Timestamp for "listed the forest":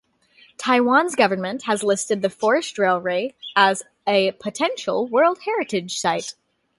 1.83-2.79